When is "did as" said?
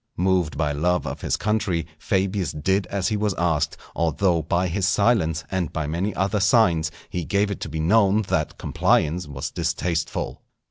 2.53-3.09